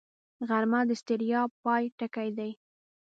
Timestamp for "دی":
2.37-2.51